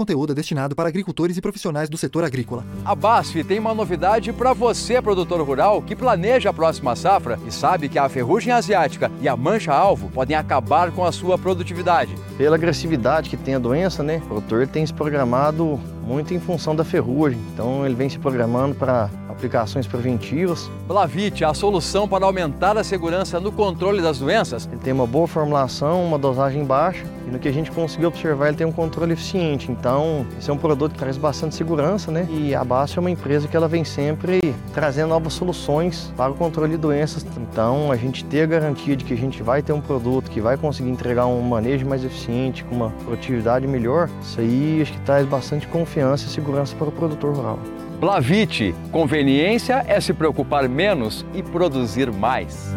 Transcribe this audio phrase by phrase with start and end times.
[0.00, 2.64] conteúdo é destinado para agricultores e profissionais do setor agrícola.
[2.86, 7.52] A BASF tem uma novidade para você, produtor rural, que planeja a próxima safra e
[7.52, 12.14] sabe que a ferrugem asiática e a mancha-alvo podem acabar com a sua produtividade.
[12.38, 15.78] Pela agressividade que tem a doença, né, o produtor tem se programado
[16.10, 17.38] muito em função da ferrugem.
[17.54, 20.68] Então ele vem se programando para aplicações preventivas.
[20.88, 24.68] Blavit, a solução para aumentar a segurança no controle das doenças.
[24.70, 28.48] Ele tem uma boa formulação, uma dosagem baixa e no que a gente conseguiu observar
[28.48, 29.70] ele tem um controle eficiente.
[29.70, 32.26] Então esse é um produto que traz bastante segurança, né?
[32.28, 34.40] E a Basso é uma empresa que ela vem sempre
[34.74, 37.24] trazendo novas soluções para o controle de doenças.
[37.36, 40.40] Então a gente ter a garantia de que a gente vai ter um produto que
[40.40, 45.00] vai conseguir entregar um manejo mais eficiente, com uma produtividade melhor, isso aí acho que
[45.02, 47.58] traz bastante confiança confiança e segurança para o produtor rural.
[48.00, 52.74] Blavite, conveniência é se preocupar menos e produzir mais.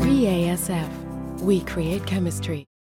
[0.00, 0.88] BASF,
[1.42, 2.75] we create chemistry.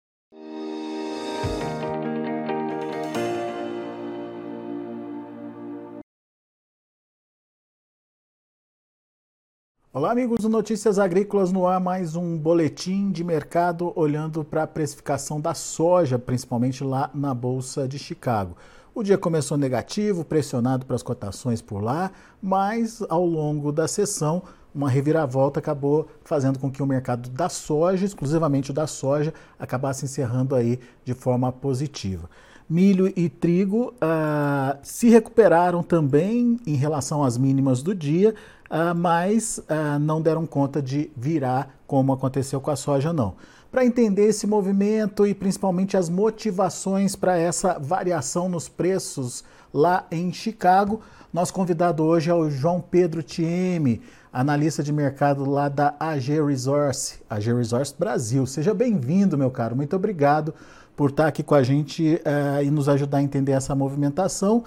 [9.95, 14.67] Olá, amigos do Notícias Agrícolas no ar, mais um boletim de mercado olhando para a
[14.67, 18.57] precificação da soja, principalmente lá na Bolsa de Chicago.
[18.95, 24.41] O dia começou negativo, pressionado para as cotações por lá, mas ao longo da sessão,
[24.73, 30.05] uma reviravolta acabou fazendo com que o mercado da soja, exclusivamente o da soja, acabasse
[30.05, 32.27] encerrando aí de forma positiva
[32.69, 38.33] milho e trigo ah, se recuperaram também em relação às mínimas do dia,
[38.69, 43.35] uh, mas uh, não deram conta de virar como aconteceu com a soja, não.
[43.71, 50.31] Para entender esse movimento e principalmente as motivações para essa variação nos preços lá em
[50.31, 56.39] Chicago, nosso convidado hoje é o João Pedro Tieme, analista de mercado lá da AG
[56.43, 58.45] Resource, AG Resource Brasil.
[58.45, 59.75] Seja bem-vindo, meu caro.
[59.75, 60.53] Muito obrigado
[60.95, 64.63] por estar aqui com a gente uh, e nos ajudar a entender essa movimentação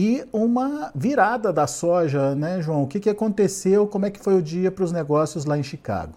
[0.00, 2.84] e uma virada da soja, né, João?
[2.84, 3.84] O que, que aconteceu?
[3.84, 6.12] Como é que foi o dia para os negócios lá em Chicago?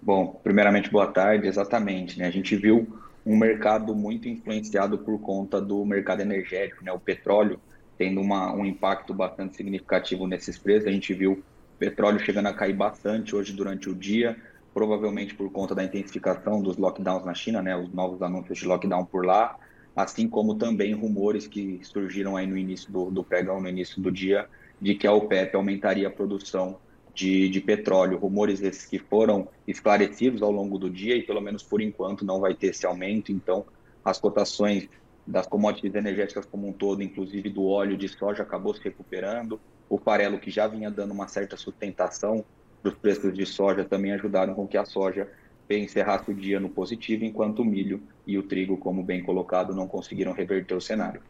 [0.00, 1.48] Bom, primeiramente, boa tarde.
[1.48, 2.28] Exatamente, né?
[2.28, 2.86] A gente viu
[3.26, 6.92] um mercado muito influenciado por conta do mercado energético, né?
[6.92, 7.58] O petróleo
[7.98, 10.86] tendo uma, um impacto bastante significativo nesses preços.
[10.86, 11.42] A gente viu o
[11.76, 14.36] petróleo chegando a cair bastante hoje durante o dia,
[14.76, 17.74] provavelmente por conta da intensificação dos lockdowns na China, né?
[17.74, 19.56] Os novos anúncios de lockdown por lá
[19.96, 24.12] assim como também rumores que surgiram aí no início do, do pregão, no início do
[24.12, 24.46] dia,
[24.78, 26.78] de que a OPEP aumentaria a produção
[27.14, 28.18] de, de, petróleo.
[28.18, 32.40] Rumores esses que foram esclarecidos ao longo do dia e, pelo menos por enquanto, não
[32.40, 33.32] vai ter esse aumento.
[33.32, 33.64] Então,
[34.04, 34.86] as cotações
[35.26, 39.58] das commodities energéticas como um todo, inclusive do óleo de soja, acabou se recuperando.
[39.88, 42.44] O farelo, que já vinha dando uma certa sustentação
[42.86, 45.28] os preços de soja, também ajudaram com que a soja
[45.68, 49.88] encerrasse o dia no positivo, enquanto o milho e o trigo, como bem colocado, não
[49.88, 51.20] conseguiram reverter o cenário.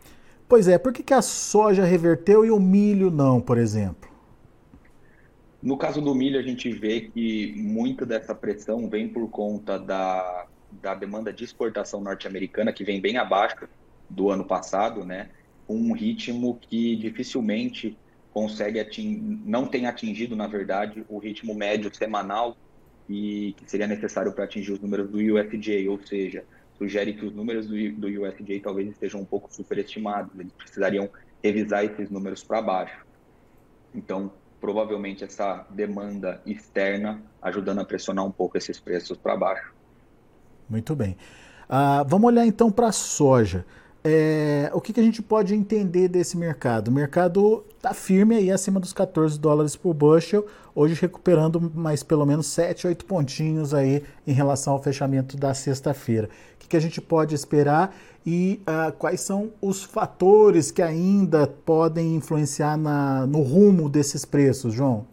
[0.49, 4.09] Pois é, por que, que a soja reverteu e o milho não, por exemplo?
[5.63, 10.47] No caso do milho, a gente vê que muita dessa pressão vem por conta da,
[10.71, 13.67] da demanda de exportação norte-americana, que vem bem abaixo
[14.09, 15.31] do ano passado, né?
[15.69, 17.99] Um ritmo que dificilmente
[18.37, 22.55] consegue atingir, não tem atingido, na verdade, o ritmo médio semanal
[23.09, 26.45] e que seria necessário para atingir os números do USDA, ou seja,
[26.77, 31.09] sugere que os números do, do talvez estejam um pouco superestimados, eles precisariam
[31.43, 33.07] revisar esses números para baixo.
[33.95, 34.31] Então,
[34.61, 39.73] provavelmente essa demanda externa ajudando a pressionar um pouco esses preços para baixo.
[40.69, 41.17] Muito bem.
[41.71, 43.65] Uh, vamos olhar então para a soja.
[44.09, 46.87] É, o que, que, a gente pode entender desse mercado?
[46.87, 50.47] O mercado está firme aí acima dos 14 dólares por bushel,
[50.77, 56.29] hoje recuperando mais pelo menos 7, 8 pontinhos aí em relação ao fechamento da sexta-feira.
[56.55, 61.49] O que, que, a gente pode esperar e uh, quais são os fatores que ainda
[61.49, 65.05] podem influenciar na, no rumo desses preços, João?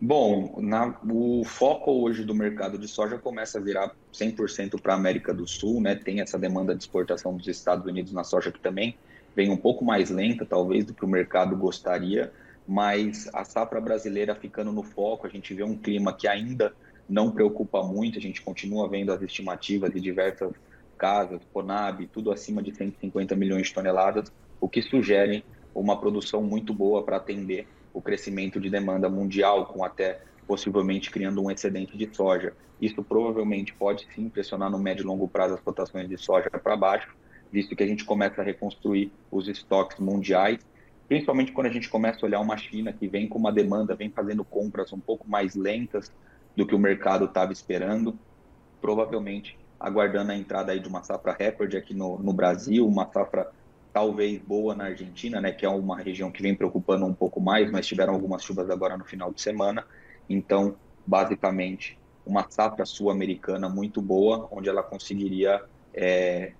[0.00, 4.96] Bom, na, o foco hoje do mercado de soja começa a virar 100% para a
[4.96, 5.96] América do Sul, né?
[5.96, 8.96] Tem essa demanda de exportação dos Estados Unidos na soja que também
[9.34, 12.32] vem um pouco mais lenta, talvez, do que o mercado gostaria,
[12.66, 16.72] mas a safra brasileira ficando no foco, a gente vê um clima que ainda
[17.08, 20.52] não preocupa muito, a gente continua vendo as estimativas de diversas
[20.96, 24.30] casas, Conab, tudo acima de 150 milhões de toneladas,
[24.60, 29.84] o que sugere uma produção muito boa para atender o crescimento de demanda mundial, com
[29.84, 32.54] até possivelmente criando um excedente de soja.
[32.80, 36.76] Isso provavelmente pode sim pressionar no médio e longo prazo as cotações de soja para
[36.76, 37.14] baixo,
[37.50, 40.58] visto que a gente começa a reconstruir os estoques mundiais,
[41.08, 44.10] principalmente quando a gente começa a olhar uma China que vem com uma demanda, vem
[44.10, 46.12] fazendo compras um pouco mais lentas
[46.56, 48.18] do que o mercado estava esperando.
[48.80, 53.50] provavelmente aguardando a entrada aí de uma safra recorde aqui no, no Brasil, uma safra
[53.98, 57.68] talvez boa na Argentina, né, que é uma região que vem preocupando um pouco mais,
[57.68, 59.84] mas tiveram algumas chuvas agora no final de semana.
[60.30, 65.60] Então, basicamente, uma safra sul-americana muito boa, onde ela conseguiria
[65.92, 66.52] é,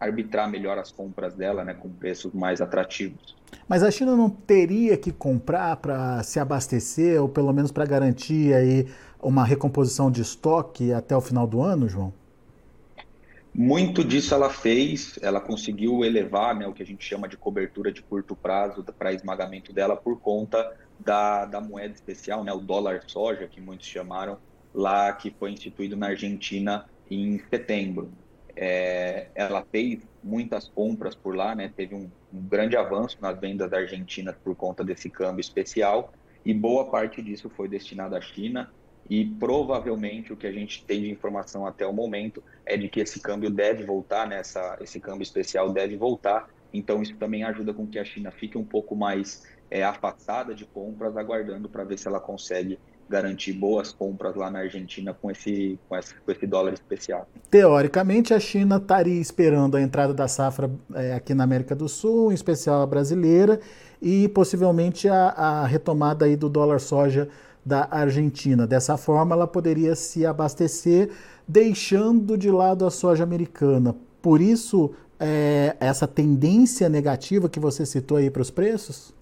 [0.00, 3.36] arbitrar melhor as compras dela, né, com preços mais atrativos.
[3.68, 8.54] Mas a China não teria que comprar para se abastecer, ou pelo menos para garantir
[8.54, 8.88] aí
[9.22, 12.10] uma recomposição de estoque até o final do ano, João?
[13.58, 17.90] Muito disso ela fez, ela conseguiu elevar né, o que a gente chama de cobertura
[17.90, 23.04] de curto prazo para esmagamento dela por conta da, da moeda especial, né, o dólar
[23.06, 24.36] soja, que muitos chamaram,
[24.74, 28.12] lá que foi instituído na Argentina em setembro.
[28.54, 33.70] É, ela fez muitas compras por lá, né, teve um, um grande avanço nas vendas
[33.70, 36.12] da Argentina por conta desse câmbio especial,
[36.44, 38.70] e boa parte disso foi destinada à China,
[39.08, 43.00] e provavelmente o que a gente tem de informação até o momento é de que
[43.00, 44.42] esse câmbio deve voltar, né?
[44.80, 46.48] Esse câmbio especial deve voltar.
[46.72, 50.64] Então isso também ajuda com que a China fique um pouco mais é, afastada de
[50.64, 55.78] compras, aguardando para ver se ela consegue garantir boas compras lá na Argentina com esse,
[55.88, 57.28] com esse, com esse dólar especial.
[57.48, 62.32] Teoricamente, a China estaria esperando a entrada da safra é, aqui na América do Sul,
[62.32, 63.60] em especial a brasileira,
[64.02, 67.28] e possivelmente a, a retomada aí do dólar soja
[67.66, 68.64] da Argentina.
[68.64, 71.10] Dessa forma, ela poderia se abastecer,
[71.48, 73.96] deixando de lado a soja americana.
[74.22, 79.12] Por isso, é, essa tendência negativa que você citou aí para os preços?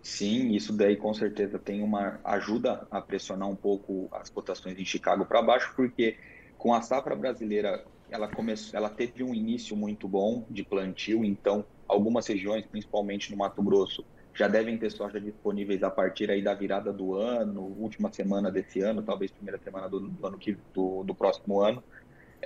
[0.00, 4.84] Sim, isso daí com certeza tem uma ajuda a pressionar um pouco as cotações em
[4.84, 6.16] Chicago para baixo, porque
[6.56, 11.64] com a safra brasileira ela começou, ela teve um início muito bom de plantio, então
[11.88, 14.04] algumas regiões, principalmente no Mato Grosso,
[14.34, 18.80] já devem ter soja disponíveis a partir aí da virada do ano, última semana desse
[18.80, 21.82] ano, talvez primeira semana do, do ano que, do, do próximo ano.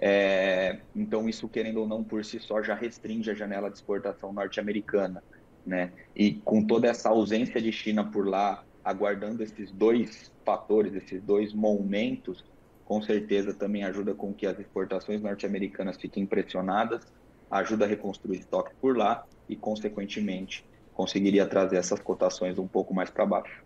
[0.01, 4.33] É, então isso querendo ou não por si só já restringe a janela de exportação
[4.33, 5.25] norte-americana,
[5.67, 5.93] né?
[6.15, 11.53] E com toda essa ausência de China por lá, aguardando esses dois fatores, esses dois
[11.53, 12.45] momentos,
[12.85, 17.05] com certeza também ajuda com que as exportações norte-americanas fiquem pressionadas,
[17.51, 20.65] ajuda a reconstruir estoque por lá e, consequentemente,
[20.99, 23.63] conseguiria trazer essas cotações um pouco mais para baixo.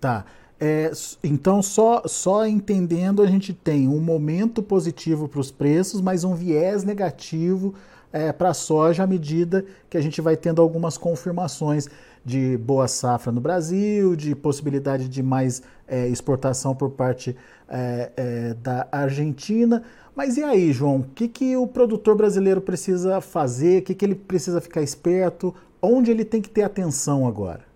[0.00, 0.24] Tá.
[0.58, 0.90] É,
[1.22, 6.34] então, só, só entendendo, a gente tem um momento positivo para os preços, mas um
[6.34, 7.74] viés negativo
[8.12, 11.88] é, para a soja à medida que a gente vai tendo algumas confirmações
[12.24, 17.36] de boa safra no Brasil, de possibilidade de mais é, exportação por parte
[17.68, 19.84] é, é, da Argentina.
[20.14, 20.98] Mas e aí, João?
[20.98, 23.80] O que, que o produtor brasileiro precisa fazer?
[23.80, 25.54] O que, que ele precisa ficar esperto?
[25.84, 27.66] Onde ele tem que ter atenção agora?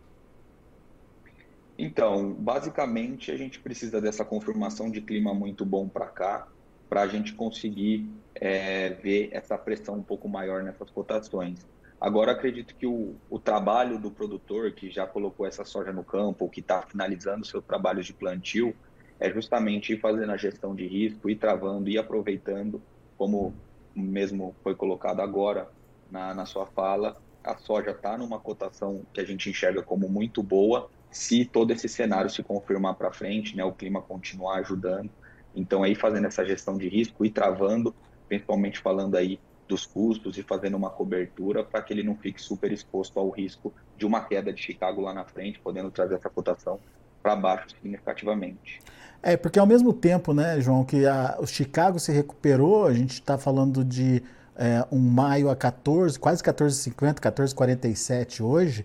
[1.78, 6.48] Então, basicamente, a gente precisa dessa confirmação de clima muito bom para cá,
[6.88, 11.66] para a gente conseguir é, ver essa pressão um pouco maior nessas cotações.
[12.00, 16.48] Agora, acredito que o, o trabalho do produtor que já colocou essa soja no campo,
[16.48, 18.74] que está finalizando seus trabalhos de plantio,
[19.20, 22.80] é justamente ir fazendo a gestão de risco, ir travando, ir aproveitando,
[23.16, 23.52] como
[23.94, 25.68] mesmo foi colocado agora
[26.10, 27.16] na, na sua fala,
[27.48, 31.88] a soja está numa cotação que a gente enxerga como muito boa, se todo esse
[31.88, 35.10] cenário se confirmar para frente, né, o clima continuar ajudando.
[35.56, 37.94] Então, aí fazendo essa gestão de risco e travando,
[38.28, 42.70] principalmente falando aí dos custos e fazendo uma cobertura para que ele não fique super
[42.70, 46.78] exposto ao risco de uma queda de Chicago lá na frente, podendo trazer essa cotação
[47.22, 48.80] para baixo significativamente.
[49.22, 53.14] É, porque ao mesmo tempo, né, João, que a, o Chicago se recuperou, a gente
[53.14, 54.22] está falando de
[54.58, 58.84] é, um maio a 14, quase 14,50, 14,47 hoje,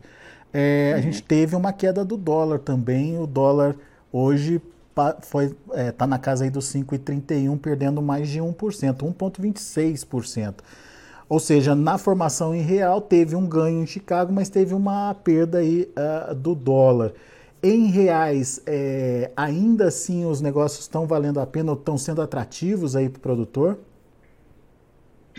[0.53, 0.99] é, uhum.
[0.99, 3.17] a gente teve uma queda do dólar também.
[3.17, 3.75] O dólar
[4.11, 4.61] hoje
[5.21, 10.55] foi é, tá na casa aí dos 5,31, perdendo mais de 1%, 1,26%.
[11.27, 15.57] Ou seja, na formação em real teve um ganho em Chicago, mas teve uma perda
[15.57, 15.91] aí
[16.29, 17.13] uh, do dólar.
[17.63, 22.95] Em reais, é, ainda assim os negócios estão valendo a pena ou estão sendo atrativos
[22.95, 23.79] aí para o produtor?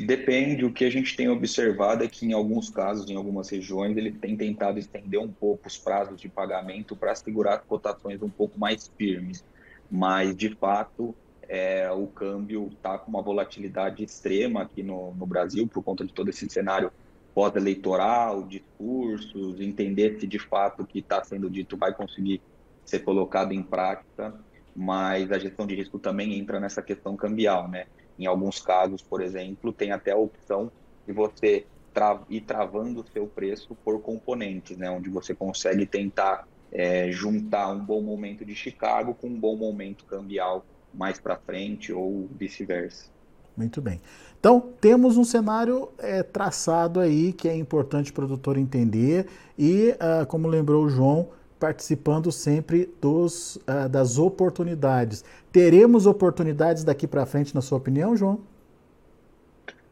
[0.05, 3.97] Depende, o que a gente tem observado é que em alguns casos, em algumas regiões,
[3.97, 8.59] ele tem tentado estender um pouco os prazos de pagamento para segurar cotações um pouco
[8.59, 9.43] mais firmes.
[9.91, 11.17] Mas, de fato,
[11.49, 16.13] é, o câmbio está com uma volatilidade extrema aqui no, no Brasil, por conta de
[16.13, 16.93] todo esse cenário
[17.35, 22.43] pós-eleitoral, discursos, entender se de fato o que está sendo dito vai conseguir
[22.85, 24.35] ser colocado em prática.
[24.77, 27.87] Mas a gestão de risco também entra nessa questão cambial, né?
[28.19, 30.71] Em alguns casos, por exemplo, tem até a opção
[31.07, 34.91] de você tra ir travando o seu preço por componentes, né?
[34.91, 40.05] onde você consegue tentar é, juntar um bom momento de Chicago com um bom momento
[40.05, 43.15] cambial mais para frente ou vice-versa.
[43.57, 44.01] Muito bem.
[44.39, 50.27] Então, temos um cenário é, traçado aí que é importante o produtor entender e, ah,
[50.27, 51.29] como lembrou o João,
[51.65, 55.25] participando sempre dos, uh, das oportunidades.
[55.51, 58.39] Teremos oportunidades daqui para frente, na sua opinião, João?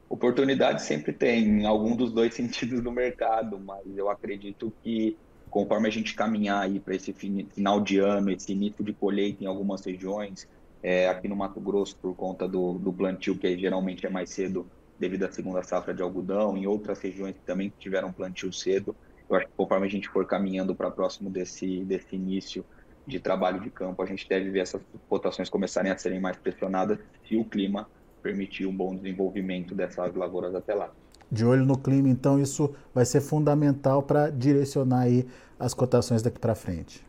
[0.07, 5.17] Oportunidade sempre tem, em algum dos dois sentidos do mercado, mas eu acredito que
[5.49, 9.47] conforme a gente caminhar aí para esse final de ano, esse início de colheita em
[9.47, 10.47] algumas regiões,
[10.83, 14.67] é, aqui no Mato Grosso por conta do, do plantio que geralmente é mais cedo
[15.01, 18.95] devido à segunda safra de algodão, em outras regiões que também tiveram plantio cedo,
[19.29, 22.65] eu acho que conforme a gente for caminhando para próximo desse, desse início
[23.07, 26.99] de trabalho de campo, a gente deve ver essas cotações começarem a serem mais pressionadas
[27.27, 27.89] se o clima
[28.23, 30.93] permitir um bom desenvolvimento dessas lavouras até lá.
[31.31, 35.27] De olho no clima, então isso vai ser fundamental para direcionar aí
[35.59, 37.05] as cotações daqui para frente.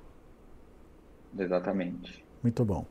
[1.37, 2.23] Exatamente.
[2.41, 2.85] Muito bom.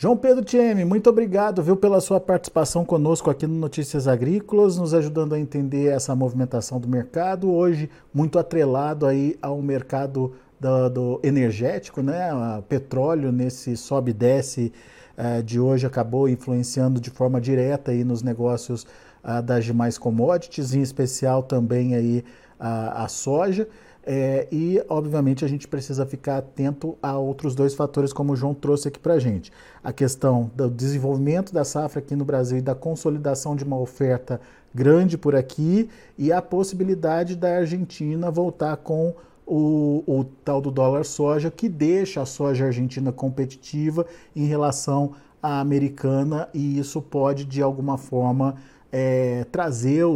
[0.00, 4.94] João Pedro Tieme, muito obrigado viu, pela sua participação conosco aqui no Notícias Agrícolas, nos
[4.94, 11.20] ajudando a entender essa movimentação do mercado, hoje muito atrelado aí ao mercado do, do
[11.24, 12.32] energético, né?
[12.32, 14.72] O petróleo nesse sobe e desce
[15.18, 18.84] uh, de hoje acabou influenciando de forma direta aí nos negócios
[19.24, 22.24] uh, das demais commodities, em especial também aí
[22.56, 23.66] a, a soja.
[24.10, 28.54] É, e, obviamente, a gente precisa ficar atento a outros dois fatores, como o João
[28.54, 29.52] trouxe aqui para a gente.
[29.84, 34.40] A questão do desenvolvimento da safra aqui no Brasil e da consolidação de uma oferta
[34.74, 39.14] grande por aqui e a possibilidade da Argentina voltar com
[39.46, 45.12] o, o tal do dólar soja, que deixa a soja argentina competitiva em relação
[45.42, 48.56] à americana e isso pode, de alguma forma,
[48.90, 50.10] é, trazer o,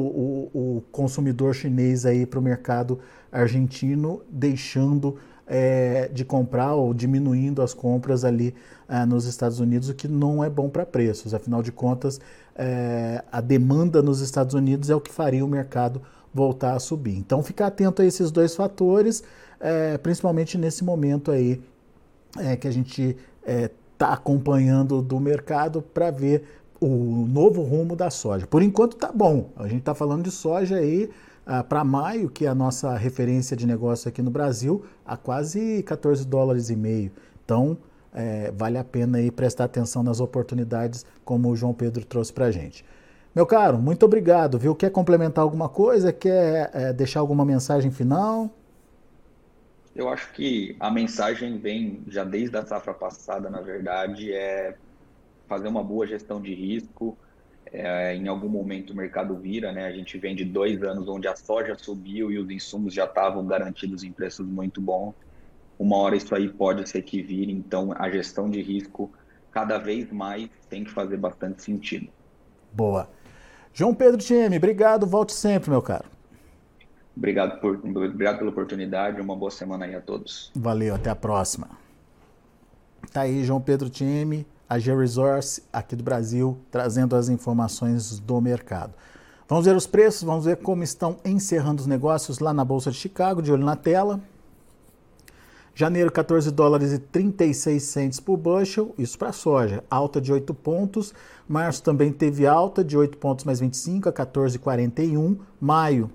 [0.54, 2.98] o, consumidor chinês aí para o mercado
[3.30, 8.54] argentino, deixando é, de comprar ou diminuindo as compras ali
[8.88, 11.34] é, nos Estados Unidos, o que não é bom para preços.
[11.34, 12.20] Afinal de contas,
[12.56, 16.00] é, a demanda nos Estados Unidos é o que faria o mercado
[16.32, 17.16] voltar a subir.
[17.16, 19.22] Então, ficar atento a esses dois fatores,
[19.60, 21.60] é, principalmente nesse momento aí
[22.38, 28.46] é, que a gente está acompanhando do mercado para ver o novo rumo da soja.
[28.46, 29.50] Por enquanto tá bom.
[29.56, 31.08] A gente está falando de soja aí
[31.46, 35.82] ah, para maio, que é a nossa referência de negócio aqui no Brasil, a quase
[35.84, 37.12] 14 dólares e meio.
[37.44, 37.78] Então,
[38.12, 42.46] é, vale a pena aí prestar atenção nas oportunidades, como o João Pedro trouxe para
[42.46, 42.84] a gente.
[43.34, 44.74] Meu caro, muito obrigado, viu?
[44.74, 46.12] Quer complementar alguma coisa?
[46.12, 48.50] Quer é, deixar alguma mensagem final?
[49.94, 54.74] Eu acho que a mensagem vem já desde a safra passada, na verdade, é
[55.52, 57.16] fazer uma boa gestão de risco.
[57.66, 59.86] É, em algum momento o mercado vira, né?
[59.86, 63.46] A gente vem de dois anos onde a soja subiu e os insumos já estavam
[63.46, 65.14] garantidos em preços muito bons.
[65.78, 69.10] Uma hora isso aí pode ser que vire, então a gestão de risco
[69.50, 72.08] cada vez mais tem que fazer bastante sentido.
[72.72, 73.08] Boa.
[73.74, 76.04] João Pedro Tieme, obrigado, volte sempre, meu caro.
[77.16, 80.50] Obrigado, por, obrigado pela oportunidade, uma boa semana aí a todos.
[80.54, 81.68] Valeu, até a próxima.
[83.12, 88.94] Tá aí, João Pedro Tieme, a G-Resource aqui do Brasil, trazendo as informações do mercado.
[89.46, 92.96] Vamos ver os preços, vamos ver como estão encerrando os negócios lá na Bolsa de
[92.96, 94.18] Chicago, de olho na tela.
[95.74, 101.12] Janeiro, 14 dólares e 36 centes por bushel, isso para soja, alta de 8 pontos.
[101.46, 105.36] Março também teve alta de 8 pontos mais 25 a 14,41.
[105.60, 106.10] Maio,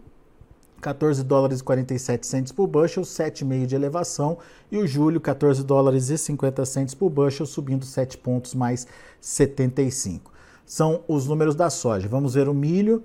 [0.81, 4.37] 14 dólares e 47 centes por bushel, 7,5 de elevação,
[4.71, 8.87] e o julho 14 dólares e 50 centes por bushel, subindo 7 pontos mais
[9.19, 10.31] 75.
[10.65, 12.07] São os números da soja.
[12.07, 13.03] Vamos ver o milho.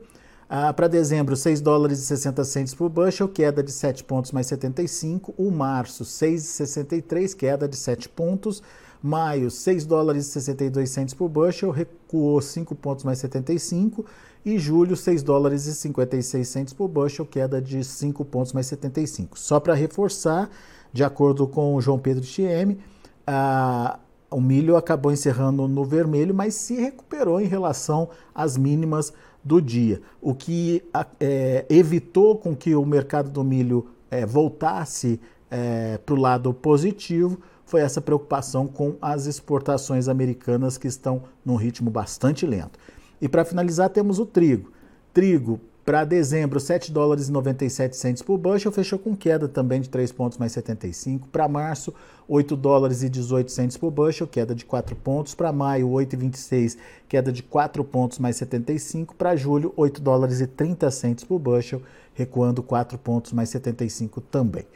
[0.49, 4.47] Ah, Para dezembro, 6 dólares e 60 centes por bushel, queda de 7 pontos mais
[4.49, 5.33] 75.
[5.39, 8.63] O março, 6,63, queda de 7 pontos.
[9.03, 14.05] Maio, 6 dólares e 62 centes por bushel, recuou 5 pontos mais 75
[14.45, 19.39] e julho 6 dólares e 56 centos por bushel, queda de 5 pontos mais 75.
[19.39, 20.51] Só para reforçar,
[20.93, 22.79] de acordo com o João Pedro TM,
[23.27, 23.99] a,
[24.31, 29.13] o milho acabou encerrando no vermelho, mas se recuperou em relação às mínimas
[29.45, 30.85] do dia, o que
[31.19, 35.21] é, evitou com que o mercado do milho é, voltasse
[35.51, 41.57] é, para o lado positivo foi essa preocupação com as exportações americanas que estão num
[41.57, 42.79] ritmo bastante lento.
[43.23, 44.73] E para finalizar, temos o trigo.
[45.15, 49.89] Trigo para dezembro, 7 dólares e 97 centos por bushel, fechou com queda também de
[49.89, 51.29] 3 pontos mais 75.
[51.29, 51.95] Para março,
[52.29, 55.37] 8 dólares e 18 centos por bushel, queda de 4 pontos.
[55.37, 56.77] Para maio, 8,26,
[57.09, 59.15] queda de 4 pontos mais 75.
[59.15, 61.81] Para julho, 8 dólares e 30 centos por bushel,
[62.15, 64.67] recuando 4 pontos mais 75 também.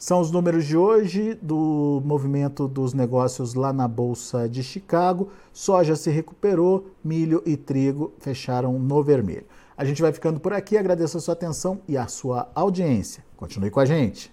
[0.00, 5.28] São os números de hoje do movimento dos negócios lá na Bolsa de Chicago.
[5.52, 9.44] Soja se recuperou, milho e trigo fecharam no vermelho.
[9.76, 13.22] A gente vai ficando por aqui, agradeço a sua atenção e a sua audiência.
[13.36, 14.32] Continue com a gente.